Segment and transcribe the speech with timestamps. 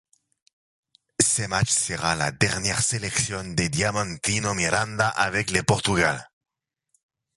[1.21, 6.27] Ce match sera la dernière sélection de Diamantino Miranda avec le Portugal.